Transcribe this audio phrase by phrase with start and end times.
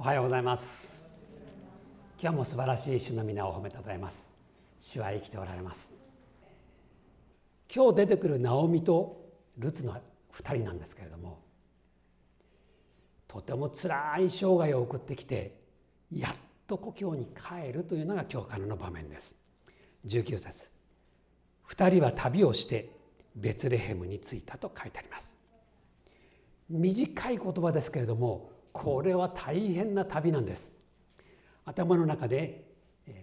[0.00, 0.98] おはようございます。
[2.18, 4.30] 今日も素晴らしい主の皆を褒めたたえます。
[4.78, 5.92] 主は生きておられます。
[7.70, 9.92] 今日出てくるナオミとルツの
[10.32, 11.42] 2人なんですけれども
[13.28, 15.60] とても辛い生涯を送ってきて
[16.10, 16.34] やっ
[16.66, 19.36] と故郷に帰るというのが今日からの場面です。
[20.06, 20.72] 19節。
[21.68, 22.88] 2人は旅をして
[23.36, 25.36] ベツレヘムに着いたと書いてあります。
[26.70, 30.72] 短い言葉ですけれどもこれは大変な旅なんです。
[31.64, 32.64] 頭の中で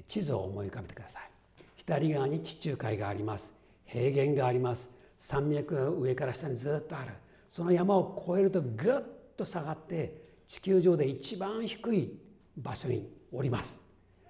[0.05, 1.29] 地図を思い浮かべてください。
[1.75, 3.53] 左側に地中海があります。
[3.85, 4.91] 平原があります。
[5.17, 7.13] 山脈が上から下にずっとある。
[7.49, 9.01] その山を越えるとぐっ
[9.35, 12.19] と下がって地球上で一番低い
[12.57, 13.81] 場所におります。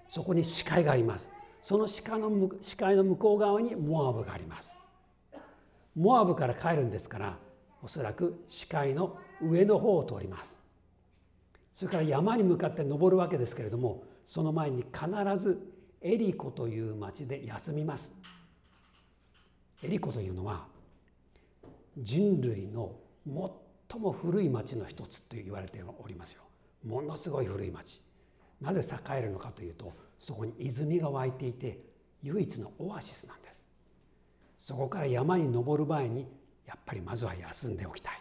[0.08, 1.30] そこに視界があります。
[1.62, 4.78] その視界の視界の向こう側にモアブがあります。
[5.96, 7.40] モアブから帰るんですから
[7.82, 10.62] おそらく視界の上の方を通ります。
[11.78, 15.62] それから山に向かって登るわけですけれどもその前に必ず
[16.02, 18.16] エリコという町で休みます。
[19.84, 20.66] エリコというのは
[21.96, 22.96] 人類の
[23.92, 26.42] 最も古い町の一つと言われておりますよ。
[26.84, 28.02] ものすごい古い町。
[28.60, 31.80] なぜ栄えるのかというとそこに泉が湧いていて
[32.24, 33.64] 唯一のオアシスなんです。
[34.58, 36.28] そこから山に登る前に
[36.66, 38.14] やっぱりまずは休んでおきたい。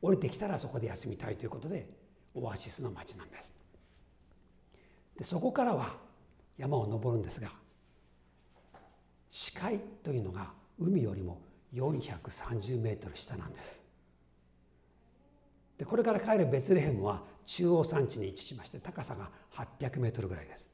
[0.00, 2.02] 降りてきたらそこで休みたいということで
[2.34, 3.54] オアシスの町なんです。
[5.16, 5.96] でそこからは
[6.58, 7.50] 山を登るんですが
[9.28, 11.40] 視界というのが海よりも
[11.74, 13.80] 430メートル下なんです。
[15.78, 20.70] でこれから帰るベツレヘムは中央山地に位置しまして高さが800メートルぐらいです。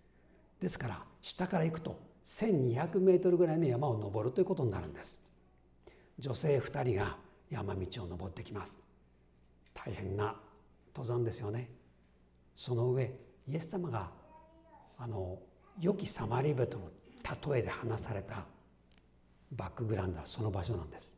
[0.61, 5.19] ですから下から行くと1200メートルぐらいの山を登るということになるんです。
[6.19, 7.17] 女性2人が
[7.49, 8.79] 山道を登ってきます。
[9.73, 10.37] 大変な
[10.95, 11.71] 登山ですよね。
[12.55, 13.15] その上
[13.47, 14.11] イエス様が
[14.99, 15.39] あの
[15.81, 16.91] 良きサマリ人の
[17.53, 18.45] 例えで話された
[19.53, 21.17] バックグラウンドはその場所なんです。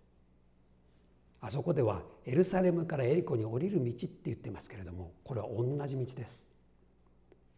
[1.41, 6.47] あそこではエルサレムからエリコに降りる道って言ってますけれどもこれは同じ道です。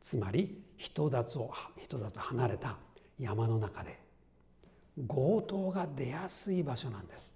[0.00, 2.78] つまり人里を人里離れた
[3.19, 4.00] 山の中で
[5.08, 7.34] 強盗が出やすい場所なんです。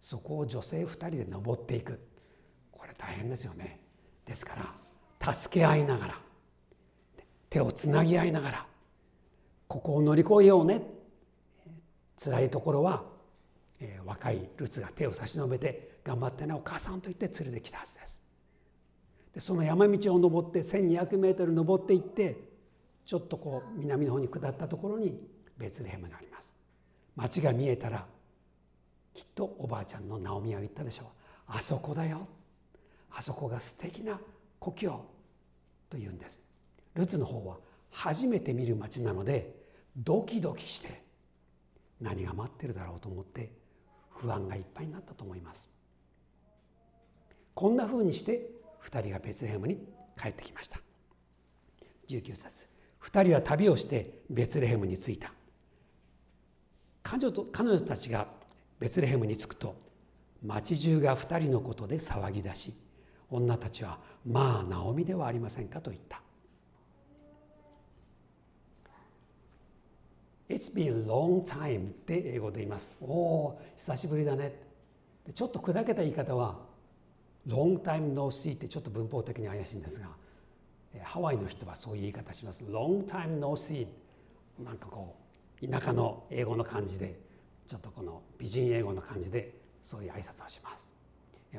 [0.00, 2.00] そこを女性2人で登っていく。
[2.82, 3.78] これ大変ですよね。
[4.26, 4.56] ですか
[5.20, 6.20] ら助け合いながら
[7.48, 8.66] 手をつなぎ合いながら
[9.68, 10.82] ここを乗り越えようね。
[12.18, 13.04] 辛いところは、
[13.80, 18.20] えー、若いルツが手を差し伸べて頑張ってねお母さんと言って連れてきたはずです。
[19.32, 22.36] でその山道を登って1200メートル登っていって
[23.06, 25.20] ちょっとこう南の方に下ったところに
[25.56, 26.56] ベツレヘムがあります。
[27.14, 28.06] 町が見えたら
[29.14, 31.06] きっとおばあちゃんのナオミは言ったでしょう。
[31.46, 32.26] あそこだよ。
[33.14, 34.20] あそこが素敵な
[34.58, 35.04] 故郷
[35.90, 36.40] と言うんです。
[36.94, 37.58] ルツの方は
[37.90, 39.54] 初めて見る町なので
[39.96, 41.02] ドキドキして
[42.00, 43.52] 何が待ってるだろうと思って
[44.10, 45.68] 不安がいっぱいになったと思います。
[47.54, 48.50] こんなふうにして
[48.84, 49.78] 2人がベツレヘムに
[50.20, 50.80] 帰ってきました。
[52.08, 52.68] 19節。
[53.02, 55.32] 2人は旅をしてベツレヘムに着いた。
[57.02, 58.28] 彼女と彼女たちが
[58.78, 59.76] ベツレヘムに着くと
[60.42, 62.74] 町中が2人のことで騒ぎ出し
[63.32, 66.22] 女たちは「まあナオミではありませんか」と言った。
[70.48, 72.92] It's been long time って英語で言います。
[73.00, 74.52] おお、久しぶりだね。
[75.32, 76.60] ちょっと砕けた言い方は
[77.46, 80.08] long time no see ってちょっと文法的に怪しいんですが、
[81.02, 82.62] ハワイの人はそういう言い方します。
[82.64, 83.86] long time no see
[84.62, 85.16] なんかこ
[85.62, 87.18] う田舎の英語の感じで
[87.66, 90.90] ちょっとこの美人英語の感じでそういう挨拶をします。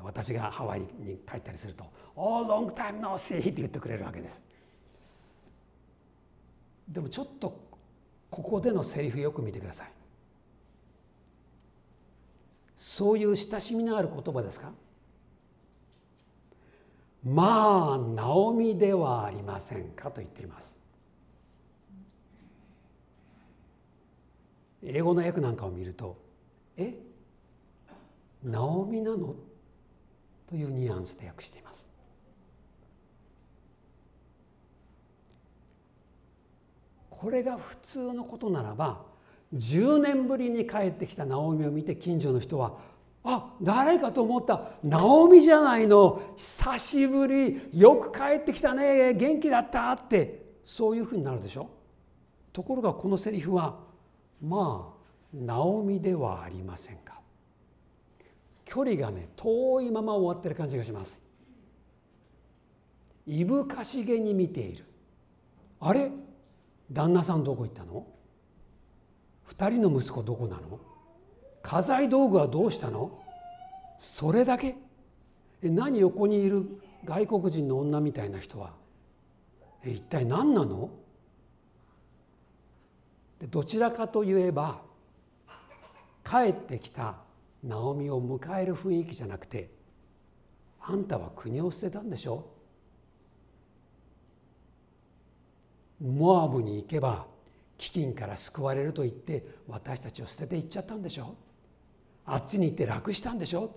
[0.02, 4.42] 私がハワイに帰ったりすると「Oh long time no see」って言ってくれるわけです。
[6.88, 7.62] でもちょっと
[8.30, 9.92] ここでのセリフよく見てください。
[12.76, 14.72] そういう親しみのある言葉ですか
[17.24, 20.12] まあナオミではありませんか？
[20.12, 20.78] と言っています。
[24.82, 26.18] 英語の訳なんかを見ると
[26.76, 26.96] 「え？
[28.44, 29.36] ナオミなの?」
[30.54, 31.90] というニュアンスで訳しています。
[37.10, 39.02] これが普通のことならば
[39.56, 42.78] 10年ぶりに帰ってきたナオミを見て近所の人は
[43.26, 51.68] 「あ誰かと思ったナオミじゃないの久しぶりよく帰ってきたね元気だった」ってそういうふうになるでしょ？
[52.52, 53.80] ところがこのセリフは
[54.40, 55.04] まあ
[55.34, 57.23] ナオミではありませんか
[58.74, 61.22] 距離がね遠いまま終わってる感じがします。
[63.28, 64.84] いぶかしげに見ている。
[65.80, 66.10] あれ？
[66.92, 68.08] 旦那さんどこ行ったの？
[69.44, 70.80] 二人の息子どこなの？
[71.62, 73.22] 家財道具はどうしたの？
[74.00, 74.76] それだけ？
[75.62, 76.82] え何横にいる？
[77.06, 78.74] 外国人の女みたいな人は？
[79.86, 80.90] え一体何なの？
[83.40, 84.82] でどちらかといえば
[86.26, 87.18] 帰ってきた
[87.64, 89.70] ナオミを迎える雰囲気じゃなくて
[90.82, 92.46] あんたは国を捨てたんでしょ？
[96.02, 97.26] モアブに行けば
[97.78, 101.36] 飢饉から救われると言って私たちを捨てて行っちゃったんでしょ？
[102.26, 103.74] あっちに行って楽したんでしょ？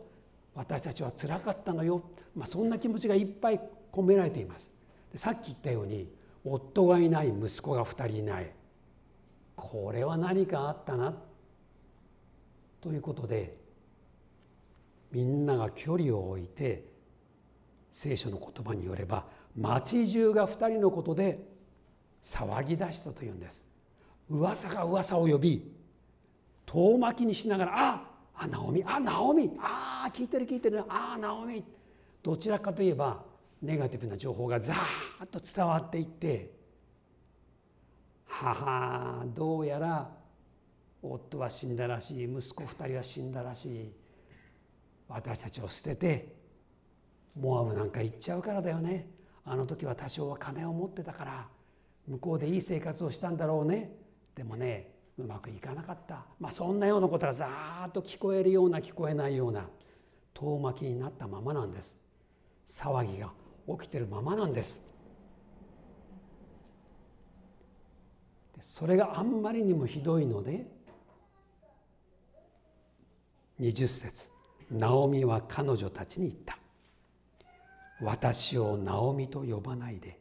[0.55, 2.03] 私たちはつらかったのよ、
[2.35, 3.61] まあ、そんな気持ちがいっぱい
[3.93, 4.73] 込められています。
[5.15, 6.11] さっき言ったように
[6.45, 8.51] 夫がいない息子が2人いない。
[9.55, 11.15] これは何かあったな？
[12.81, 13.57] ということで
[15.13, 16.85] みんなが距離を置いて
[17.91, 19.25] 聖書の言葉によれば
[19.57, 21.41] 町中が2人のことで
[22.23, 23.65] 騒ぎ出したというんです。
[24.29, 25.73] 噂が噂を呼び
[26.67, 31.65] 遠巻きにしながら「ああナオミあナオミああ聞いてる聞いてるああナオミ」
[32.23, 33.25] どちらかといえば
[33.63, 36.53] ネガティブな情報がザーッと伝わっていって
[38.27, 40.11] 母どうやら
[41.03, 43.93] 夫は死んだらしい息子2人は死んだらしい
[45.09, 46.35] 私たちを捨てて
[47.39, 49.09] モアブなんか行っちゃうからだよね。
[49.45, 51.49] あの時は多少は金を持ってたから
[52.09, 53.93] 向こうでいい生活をしたんだろうね。
[54.35, 56.25] でもねうまくいかなかった。
[56.41, 59.69] まあそんなようなことがざーっと聞こえるような聞こえないような
[60.35, 61.97] 遠巻きになったままなんです。
[62.67, 63.33] 騒ぎが
[63.69, 64.83] 起きてるままなんです。
[68.61, 70.67] それがあんまりにもひどいので
[73.61, 74.36] 20節。
[74.71, 76.59] ナオミは彼女たちに言った。
[78.01, 80.19] 私をナオミと呼ばないで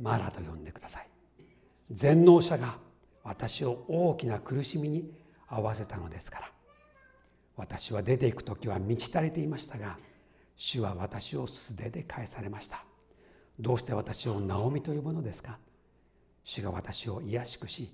[0.00, 1.08] マラと呼んでください。
[1.90, 2.78] 全能者が
[3.24, 5.10] 私を大きな苦しみに
[5.48, 6.52] 合わせたのですから。
[7.56, 9.98] 私は出ていく時は満ち足りていましたが
[10.56, 12.84] 主は私を素手で返されました。
[13.58, 15.58] どうして私をナオミと呼ぶのですか？
[16.44, 17.92] 主が私を癒しくし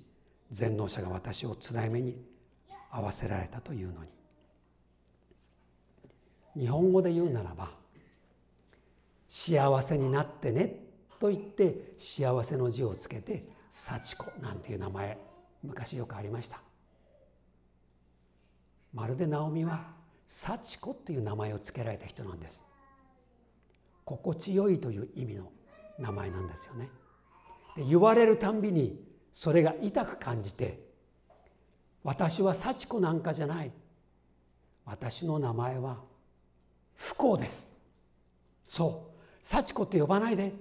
[0.51, 2.23] 全能者が私をつらい目に
[2.91, 4.16] 合わせられたというのに。
[6.59, 7.71] 日本語で言うならば
[9.29, 10.87] 幸せになってね
[11.19, 15.19] と言って幸せの字をつけて幸子なんていう名前
[15.63, 16.61] 昔よくありました。
[18.95, 19.89] まるでナオミは
[20.27, 22.65] 幸子っていう名前を付けられた人なんです。
[24.05, 25.51] 心地よいという意味の
[25.99, 26.89] 名前なんですよね。
[27.77, 30.81] で言われるたんびにそれが痛く感じて
[32.03, 33.73] 私は幸子なんかじゃない。
[34.85, 35.99] 私の名前は
[36.97, 37.71] 不幸です。
[38.67, 39.17] そう。
[39.43, 40.53] 幸子って呼ばないで。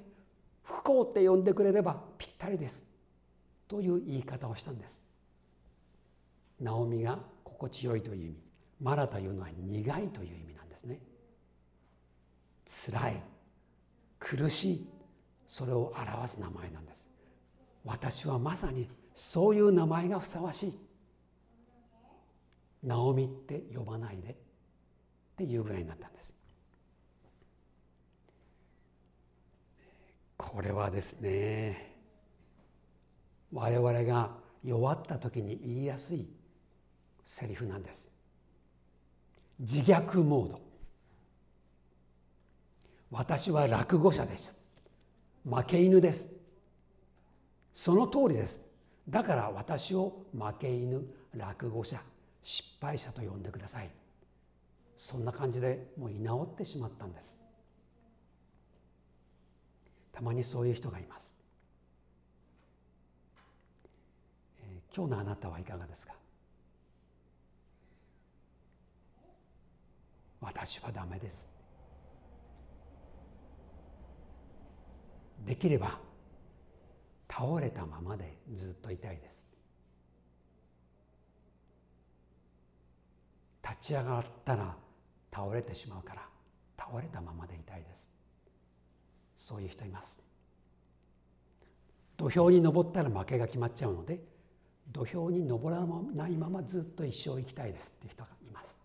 [0.64, 2.86] 不幸って呼んでくれればぴったりです。
[3.68, 5.02] という言い方をしたんです。
[6.60, 8.36] ナオミが心地よいという意味。
[8.82, 11.00] マラというのは苦いという意味なんですね。
[12.66, 13.24] 辛い。
[14.20, 14.90] 苦しい。
[15.48, 17.08] それを表す名前なんです。
[17.84, 20.80] 私はまさにそういう名前がふさわしい。
[22.84, 24.36] ナオミって呼ばないで。
[25.36, 26.34] っていうぐらいになったんです。
[30.38, 31.94] これはですね
[33.52, 34.32] 我々が
[34.64, 36.26] 弱った時に言いやすい
[37.26, 38.10] セリフなんです。
[39.60, 40.62] 自虐モード。
[43.12, 44.58] 私は落語者です。
[45.44, 46.30] 負け犬です。
[47.74, 48.62] その通りです。
[49.10, 52.02] だから私を負け犬落語者
[52.42, 53.90] 失敗者と呼んでください。
[54.96, 57.38] そんな感じでもう居直ってしまったんです。
[60.12, 61.36] たまにそういう人がいます、
[64.62, 66.14] えー、今日のあなたはいかがですか？
[70.40, 71.50] 私はダメです。
[75.46, 76.00] できれば
[77.30, 79.44] 倒れたままでずっといたいです。
[83.62, 84.78] 立ち上がったら
[85.36, 86.22] 倒れてしまうから
[86.80, 88.10] 倒れたままでいたいです。
[89.36, 90.24] そういう人います。
[92.16, 94.22] 土俵に登ったら負けが決まっちゃうので
[94.94, 98.80] 土俵に登らないままずっと一生生きたいですっていう人がいます。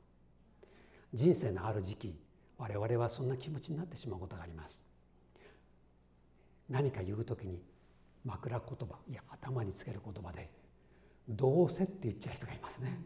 [1.15, 2.19] 人生のある時期
[2.59, 4.85] 我々はそんな気持ちになってしまうことがあります。
[6.69, 7.63] 何か言う時に
[8.25, 10.51] 枕言葉いや頭につける言葉で
[11.29, 13.01] 「どうせ」って言っちゃう人がいますね。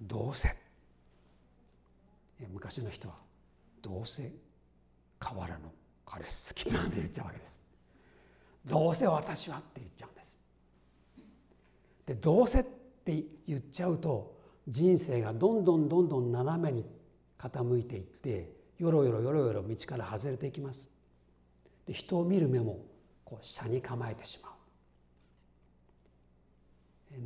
[0.00, 0.69] どうせ。
[2.48, 3.16] 昔の人は
[3.82, 4.32] 「どうせ
[5.24, 5.68] 変わらぬ
[6.06, 7.58] 彼好きなんて言っちゃうわけです。
[8.66, 10.38] どうせ私はって言っちゃうんです。
[12.06, 14.36] でどうせって言っちゃうと
[14.68, 16.84] 人生がどんどんどんどん斜めに
[17.38, 20.90] 傾いていってよろよろよろよろ道から外れていきます。
[21.86, 22.84] で人を見る目も
[23.24, 24.52] こう斜に構えてしまう。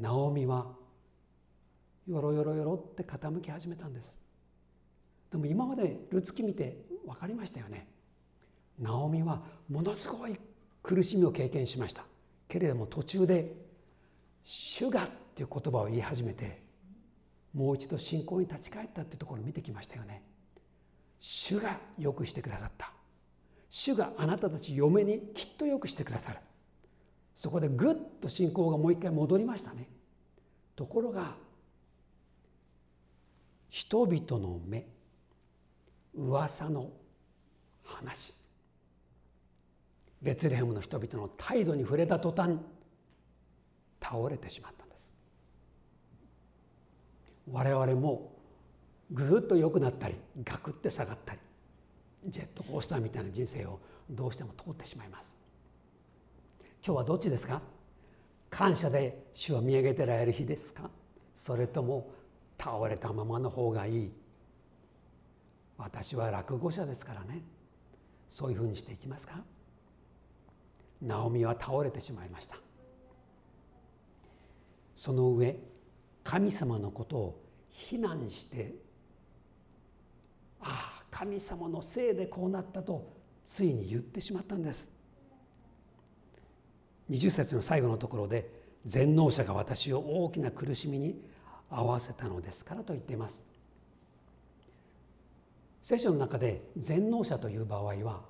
[0.01, 0.75] ナオミは
[2.07, 4.24] よろよろよろって傾き始めたんです。
[5.35, 7.89] でも今までルツキ見て分かりましたよね。
[8.79, 10.39] ナオミはものすごい
[10.81, 12.05] 苦しみを経験しました。
[12.47, 13.53] けれども途中で
[14.45, 16.63] 「主が」っていう言葉を言い始めて
[17.53, 20.23] もう一度信仰に立ち返ったっていうところを見てきましたよね。
[21.19, 22.93] 主がよくしてくださった。
[23.71, 26.39] 主があなたたち嫁にきっとよくしてくださる。
[27.35, 29.89] そこでぐっと信仰がもう一回戻りましたね。
[30.77, 31.37] ところが
[33.69, 34.95] 人々の目
[36.17, 36.91] 噂の
[37.83, 38.35] 話。
[40.23, 42.59] ベツレヘムの人々の態度に触れた途端
[44.01, 45.13] 倒れてしまったんです。
[47.51, 48.33] 我々も
[49.11, 51.41] ぐっと良くなったりガクって下がったり
[52.27, 53.79] ジェットコースターみたいな人生を
[54.09, 55.37] どうしても通ってしまいます。
[56.83, 57.61] 今日はどっちですか？
[58.49, 60.91] 感謝で主を見上げてられる日ですか？
[61.35, 62.13] それとも
[62.59, 64.13] 倒れたままの方がいい？
[65.77, 67.43] 私は落語者ですからね。
[68.29, 69.43] そういうふうにしていきますか？
[71.03, 72.57] ナオミは倒れてしまいました。
[74.95, 75.59] その上
[76.23, 78.75] 神様のことを非難して
[80.61, 83.13] ああ神様のせいでこうなったと
[83.45, 84.89] ついに言ってしまったんです。
[87.11, 88.49] 20節の最後のところで
[88.87, 91.21] 全能者が私を大きな苦しみに
[91.71, 93.45] 合わせたのですからと言っています。
[95.85, 98.23] 聖書の中で全能者という場合は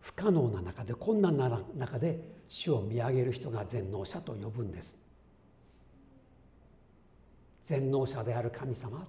[0.00, 4.98] 不可能な中で困難な中で主を見上げる人が全能者と呼ぶんです。
[7.62, 9.06] 全能者である神様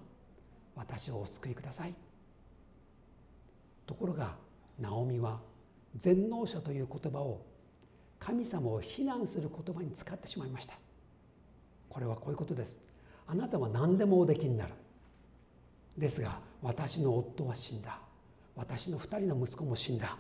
[0.76, 1.96] 私をお救いください。
[3.88, 4.36] ところが
[4.80, 5.40] ナオミは
[5.96, 7.44] 全能者という言葉を
[8.20, 10.76] 神様を非難する言葉に使ってしまいました。
[11.90, 12.78] これはこういうことです。
[13.26, 14.74] あなたは何でもおできになる。
[15.98, 18.00] ですが私の夫は死んだ。
[18.56, 20.18] 私の二人の息子も死んだ。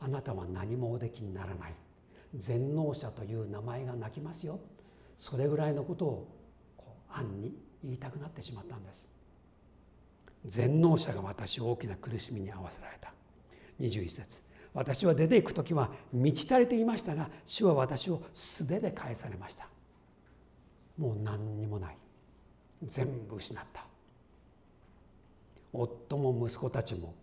[0.00, 1.74] あなたは何もおできにならない。
[2.34, 4.60] 全能者という名前が泣きますよ。
[5.16, 6.28] それぐらいのことを
[6.76, 9.10] こう暗に言いたくなってしまったんです。
[10.46, 13.12] 全能者が私を大きな苦しみに遭わせられた。
[13.80, 14.42] 21節。
[14.72, 19.68] 私は出ていく時は満ち足りていましたが主は私を素手で返されました。
[20.98, 21.96] もう何にもない。
[22.82, 23.86] 全部失った。
[25.74, 27.14] 夫も息子たちも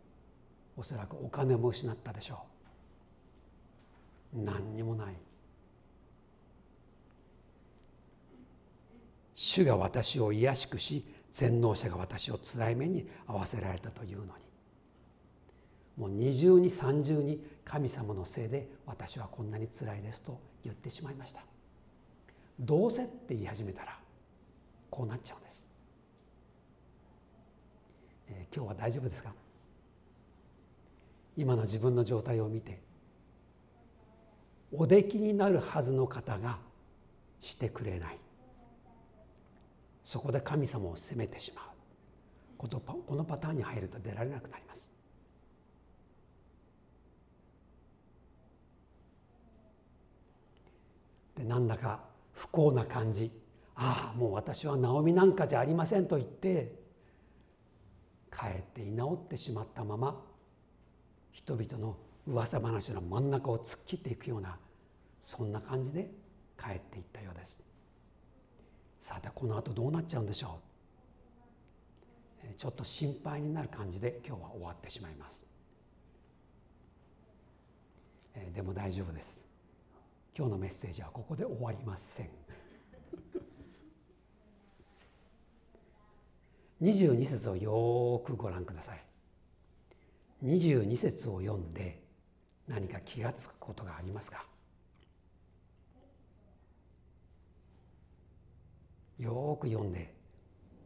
[0.78, 2.44] おそらくお金も失ったでしょ
[4.36, 4.42] う。
[4.44, 5.16] 何にもない。
[9.34, 14.32] 主が私を卑しくし全能者が私をつらい目に遭わせられたというのに。
[15.98, 21.44] もう二重に三重に神様のせいで私はこんなにつらいですと言ってしまいました。
[22.60, 24.00] どうせって言い始めたら
[24.90, 25.66] こうなっちゃうんです、
[28.32, 29.34] えー、今日は大丈夫ですか？
[31.38, 32.82] 今の自分の状態を見て
[34.74, 36.60] おできになるはずの方が
[37.40, 38.18] してくれない。
[40.04, 41.66] そこで神様を責めてしまう。
[42.58, 42.68] こ
[43.16, 44.94] のパターンに入ると出られなくなります。
[51.36, 52.02] でなんだか
[52.34, 53.32] 不幸な感じ
[53.76, 56.81] ああもう私はナオミなんかじゃありませんと言って
[58.32, 60.24] かえって居直ってしまったまま
[61.32, 64.58] 人々の噂話の真ん中を突っ切っていくような
[65.22, 66.10] そんな感じで
[66.58, 67.62] 帰っていったようです。
[69.00, 70.60] さてこの後どうなっちゃうんでしょ
[72.44, 72.56] う。
[72.56, 75.46] ちょっと心配になる感じで今日は終わってしまいます。
[78.54, 79.42] でも大丈夫です。
[80.36, 82.30] 今日のメッセージはここで終わりません。
[86.82, 89.04] 22節をよくご覧ください。
[90.44, 92.02] 22節を読んで
[92.68, 94.46] 何か気が付くことがありますか？
[99.20, 100.16] よく読んで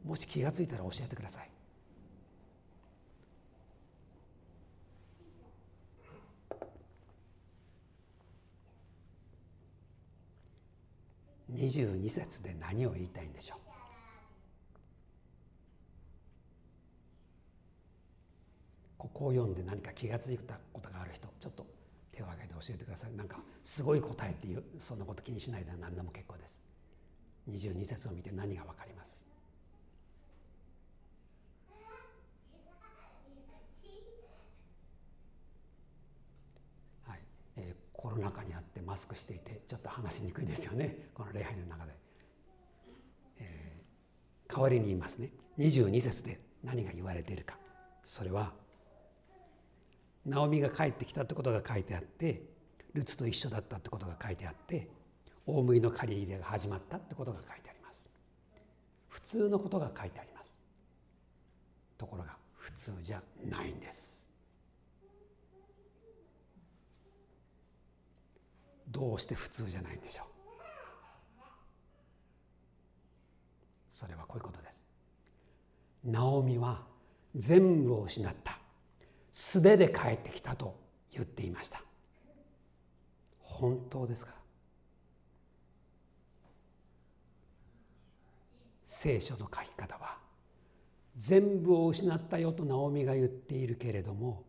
[0.04, 1.50] もし気が付いたら教えてください。
[11.54, 13.75] 22節で何を言いたいんでしょう？
[19.15, 21.65] こう読んで何か気が付いたことがある人ちょっと
[22.12, 23.13] 手を挙げて教えてください。
[23.15, 26.62] なんかすごい答えっていうそんなこと気にしないで何でも結構です。
[27.50, 29.22] 22節を見て何が分かります？
[37.07, 37.19] はい、
[37.55, 41.07] えー、コロナ禍にあってマスクしていてちょっと話しにくいですよね。
[41.13, 41.93] この礼拝の中で、
[43.39, 45.31] えー、代わりに言いますね。
[45.57, 47.57] 22節で何が言われているか。
[48.03, 48.51] それは
[50.25, 52.41] ナオミが帰ってきたってことが書いてあって
[52.94, 54.89] ルツと一緒だったってことが書いてあって
[55.46, 58.10] 大麦の借り入れが始まったってことが書いてあります。
[59.10, 60.55] 普通のことが書いてあります。
[61.98, 64.25] ところが普通じゃないんです。
[68.89, 70.25] どうして普通じゃないんでしょう。
[73.91, 74.88] それはこういうことです。
[76.03, 76.84] ナオミは
[77.36, 78.64] 全部を失った。
[79.38, 80.80] 素手で帰ってきたと
[81.12, 81.84] 言っていました。
[83.42, 84.34] 本当ですか？
[88.86, 90.18] 聖書の書き方は
[91.18, 94.46] 全部を失ったよとナオミが言っているけれども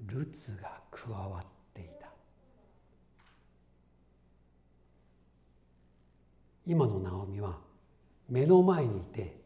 [0.00, 2.08] ルツが加わっていた。
[6.66, 7.58] 今のナオミは
[8.28, 9.43] 目の前にいて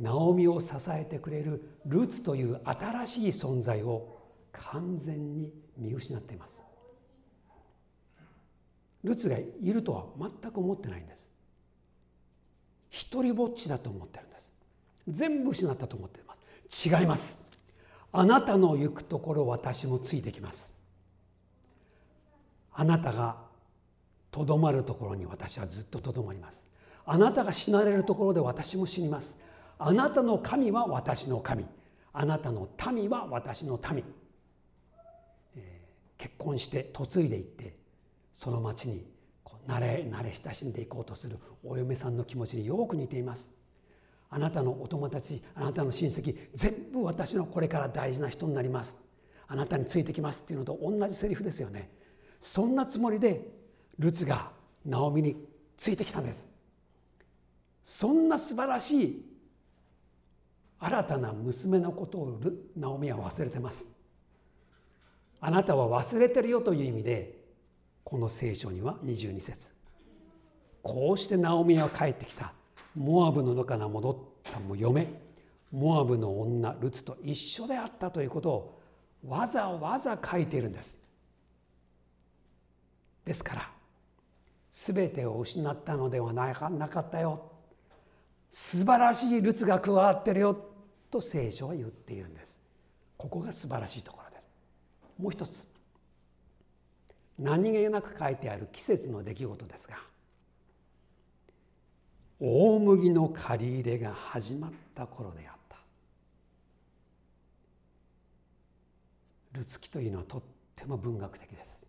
[0.00, 4.18] ナオミを支えてくれるルツという新しい存在を
[4.52, 6.64] 完全に見失っています。
[9.04, 11.28] ルツがいるとは全く思ってないんです。
[12.90, 14.52] 一りぼっちだと思ってるんです。
[15.08, 16.34] 全部失ったと思っていま
[16.68, 16.88] す。
[16.88, 17.42] 違います。
[18.12, 20.74] あなたの行くところ私もついてきます。
[22.72, 23.36] あなたが
[24.30, 26.66] とどまるところに私はずっととどまります。
[27.04, 29.38] あなたが死なれるところで私も死にます。
[29.78, 31.66] あなたの神は私の神。
[32.12, 34.02] あなたの民は私の民、
[35.54, 37.76] えー、結婚して嫁いでいって
[38.32, 39.06] その町に
[39.68, 43.52] 慣れ慣れ親しんでいこうとするお嫁さんの気持ちによく似ています。
[44.30, 48.96] あなたのお友達あなたの親戚全部私のこれから大事な人になります。
[49.46, 51.90] あなたについてきますっていうのと同じセリフですよね。
[52.40, 53.48] そんなつもりで
[53.98, 54.50] ルツが
[54.84, 55.36] ナオミに
[55.76, 56.46] ついてきたんです。
[57.84, 59.37] そんな素晴らしい
[60.80, 62.40] 新たな娘のことを
[62.76, 63.90] ナオミは忘れてます。
[65.40, 67.38] あなたは忘れてるよという意味で
[68.04, 69.70] この聖書には22節。
[70.82, 72.52] こうしてナオミは帰ってきた。
[72.94, 74.16] モアブの野から戻っ
[74.50, 74.58] た。
[74.60, 75.08] も嫁
[75.70, 78.80] モアブの女ルツと一緒であったということを
[79.26, 80.96] わざわざ書いているんです。
[83.24, 83.70] ですから
[84.70, 87.52] 全てを失ったのではなかったよ。
[88.50, 90.67] 素晴らしいルツが加わってるよ。
[91.10, 92.60] と聖書は言っているんです。
[93.16, 94.48] ここが素晴らしいところです。
[95.18, 95.66] もう一つ。
[97.38, 99.96] 何気なく書いてある季節の出来事ですが
[102.40, 105.76] 大麦の借り入れが始まった頃であった。
[109.52, 110.42] ルツキというのはとっ
[110.76, 111.84] ても文学的です。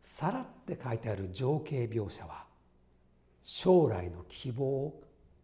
[0.00, 2.44] さらって書いてある情景描写は
[3.42, 5.02] 将来の希望を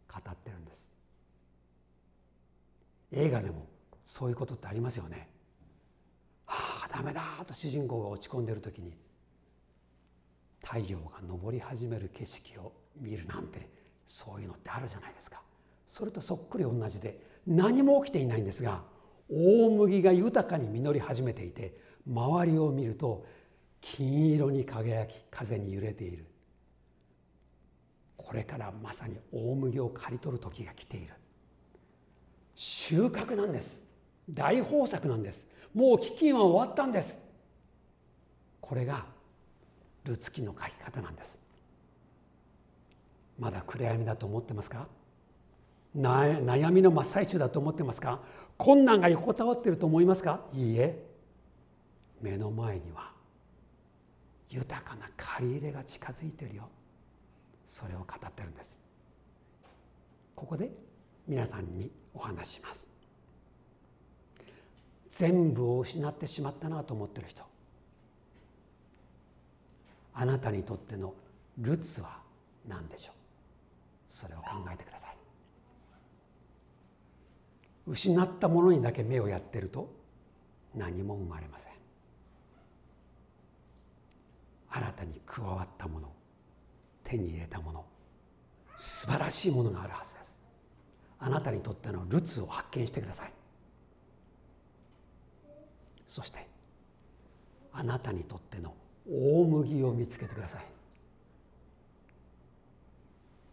[0.08, 0.87] 語ってるんです。
[3.12, 3.66] 映画でも
[4.04, 5.28] そういうことってありますよね。
[6.46, 8.96] はあダメだと主人公が落ち込んでる時に
[10.62, 13.68] 太陽が昇り始める景色を見るなんて
[14.06, 15.42] そういうのってあるじゃないですか。
[15.86, 18.82] それとそっくり同じで何も起きていないんですが
[19.30, 23.26] 大麦が豊かに実り始めていて周りを見ると
[23.80, 26.26] 金色に輝き風に揺れている
[28.16, 31.14] これからまさに大麦を刈り取る時が来ている
[32.60, 33.84] 収穫なんです。
[34.28, 35.46] 大豊作なんです。
[35.72, 37.20] もう飢饉は終わったんです。
[38.60, 39.06] これが
[40.02, 41.40] ルツキの書き方なんです。
[43.38, 44.88] まだ暗闇だと思ってますか？
[45.94, 48.22] 悩みの真っ最中だと思ってますか？
[48.56, 50.40] 困難が横たわっていると思いますか？
[50.52, 51.06] いいえ。
[52.20, 53.12] 目の前には
[54.50, 56.68] 豊かな借り入れが近づいているよ。
[57.66, 58.76] それを語ってるんです。
[60.34, 60.72] ここで
[61.28, 62.88] 皆さんにお話します。
[65.10, 67.44] 全部を失ってしまったなと思ってる人。
[70.14, 71.14] あなたにとっての
[71.58, 72.18] ルツは
[72.66, 73.14] 何でしょう？
[74.08, 75.16] それを考えてください。
[77.86, 79.90] 失ったものにだけ目をやってると
[80.74, 81.72] 何も生まれません。
[84.70, 86.12] 新たに加わったもの
[87.04, 87.84] 手に入れたもの
[88.76, 90.17] 素晴らしいものがあるはず。
[91.20, 93.32] あなたにとってのルツを発見してください。
[96.06, 96.46] そして
[97.72, 98.74] あなたにとっての
[99.10, 100.64] 大麦を見つけてください。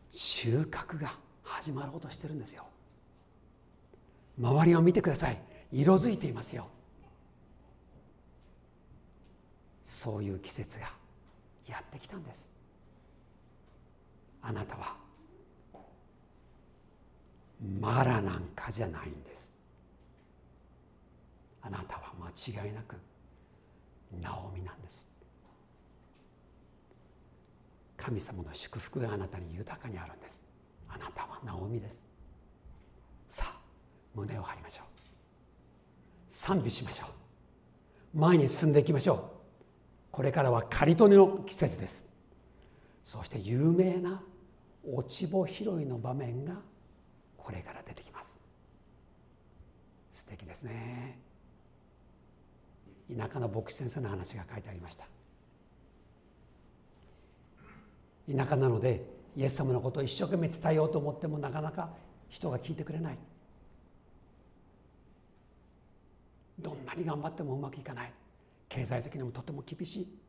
[0.10, 2.66] 収穫が始まろうとしてるんですよ。
[4.40, 5.42] 周りを見てください。
[5.72, 6.68] 色づいていますよ。
[9.84, 10.92] そういう季節が
[11.68, 12.52] やってきたんです。
[14.42, 14.95] あなたは
[17.62, 18.46] マラなん。
[18.56, 19.54] かじゃないんです
[21.62, 22.96] あなたは間違いなく
[24.22, 25.08] ナオミなんです。
[27.98, 30.46] 神様の祝福があなたに豊かにあるんです。
[30.88, 32.06] あなたはナオミです。
[33.28, 33.60] さあ
[34.14, 34.86] 胸を張りましょう。
[36.30, 37.06] 賛美しましょ
[38.14, 38.18] う。
[38.20, 39.20] 前に進んでいきましょう。
[40.12, 42.06] これからは刈り取りの季節です。
[43.04, 44.22] そして有名な
[44.88, 46.62] 落ち穂拾いの場面が
[47.46, 48.40] これから出てきます。
[50.12, 51.20] 素敵ですね。
[53.16, 55.06] 田舎の牧師先生の話が書いてありました。
[58.36, 59.06] 田舎なので
[59.36, 61.92] イエス様のことを一生懸命伝えようと思ってもなかなか
[62.30, 63.18] 人が聞いてくれない。
[66.58, 68.14] どんなに頑張ってもうまくいかない。
[68.70, 70.20] 経済的にもとても厳しい。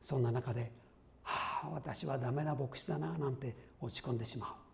[0.00, 0.70] そんな中で
[1.24, 4.67] 「はあ私はダメな牧師だな」なんて落ち込んでしまう。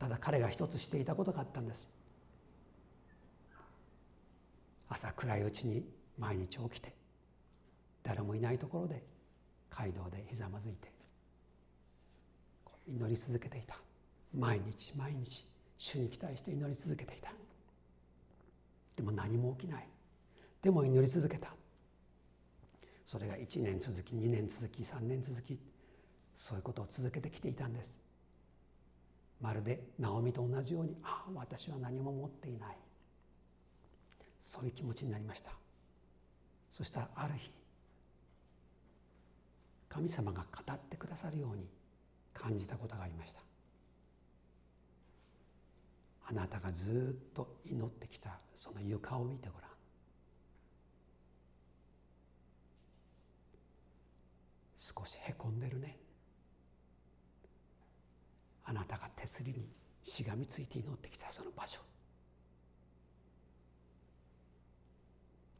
[0.00, 1.86] ただ彼が一つしていたことがあったんです。
[4.88, 5.84] 朝暗いうちに
[6.18, 6.92] 毎日起きて
[8.02, 9.04] 誰もいないところで
[9.70, 10.90] 街道でひざまずいて
[12.88, 13.76] 祈り続けていた。
[14.34, 17.30] 毎日毎日主に期待して祈り続けていた。
[18.96, 19.86] でも何も起きない。
[20.62, 21.54] でも祈り続けた。
[23.04, 25.58] それが1年続き2年続き3年続き
[26.34, 27.99] そういうことを続けてきていたんです。
[29.40, 32.76] まるでナオミと同じようにああ私は何も持っていない。
[34.42, 35.52] そういう気持ちになりました。
[36.70, 37.50] そしたらある日
[39.88, 41.68] 神様が語ってくださるように
[42.32, 43.40] 感じたことがありました。
[46.28, 49.70] あなたがずっと祈ってきたその床を見てごらん。
[54.76, 55.98] 少しへこんでるね。
[58.70, 59.66] あなたが手すりに
[60.00, 61.80] しがみついて祈ってきたその場所。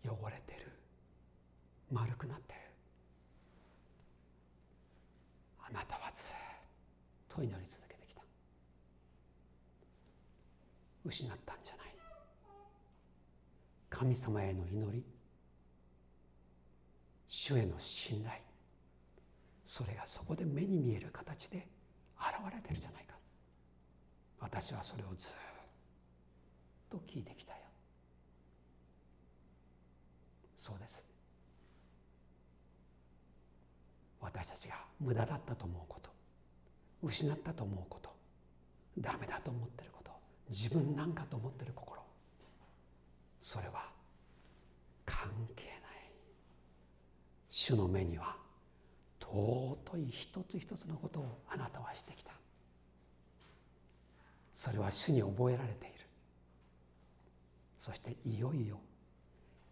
[0.05, 0.71] 汚れてる。
[1.91, 2.61] 丸くなってる。
[5.69, 6.37] あなたはずっ
[7.29, 8.23] と祈り続けてきた。
[11.05, 11.87] 失ったんじゃない。
[13.89, 15.05] 神様への祈り。
[17.27, 18.37] 主への信頼。
[19.65, 21.67] それがそこで目に見える形で
[22.21, 23.15] 現れてるじゃないか。
[24.41, 25.33] 私はそれをずっ
[26.91, 27.59] と聞いてきたよ。
[30.57, 31.05] そうです。
[34.21, 36.11] 私たちが無駄だったと思うこと
[37.03, 38.11] 失ったと思うこと
[38.99, 40.11] ダメだと思ってること
[40.51, 42.03] 自分なんかと思ってる心
[43.39, 43.89] それは
[45.07, 45.73] 関係ない。
[47.49, 48.37] 主の目には
[49.33, 52.33] 尊い一つ一つのことをあなたはしてきた。
[54.53, 56.01] それは主に覚えられている。
[57.79, 58.79] そしていよいよ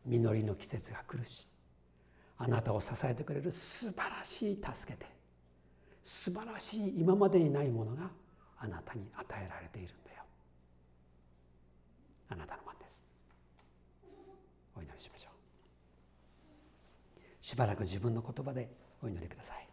[0.06, 1.46] 実りの季節が来るし
[2.38, 5.06] あなたを支えてくれる素晴らしい助けて
[6.02, 8.10] 素晴らしい今までにないものが
[8.58, 10.22] あなたに与えられているんだよ。
[12.30, 13.02] あなたの番です。
[14.74, 15.32] お祈りしましょう。
[17.40, 18.70] しばらく自分の言葉で
[19.02, 19.68] お祈りください。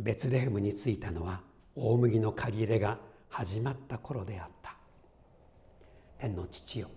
[0.00, 1.40] ベツレヘムに着いたのは
[1.74, 4.67] 大麦の借り入れが始まった頃であった。
[6.18, 6.88] 天の父よ。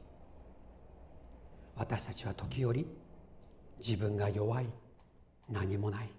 [1.75, 2.87] 私たちは時折
[3.77, 4.67] 自分が弱い
[5.49, 6.09] 何もない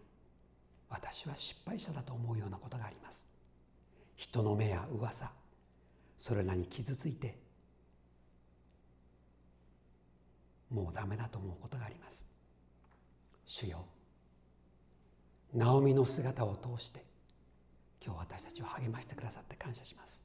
[0.89, 3.29] 私は失敗者だと思うようなことがあります。
[4.17, 5.33] 人の目や噂
[6.17, 7.37] それらに傷ついて
[10.71, 12.27] もうダメだと思うことがあります。
[13.47, 13.85] 主よ
[15.53, 17.05] ナオミの姿を通して
[18.05, 20.25] 今日私たちを励ましてくださって感謝します。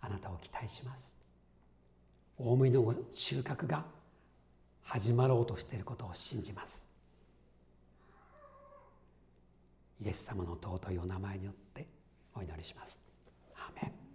[0.00, 1.17] あなたを期待します。
[2.38, 3.84] 大麦の収穫が
[4.82, 6.88] 始まろうとしていることを信じます
[10.00, 11.86] イエス様の尊いお名前によって
[12.34, 13.00] お祈りします。
[13.56, 14.07] アーメン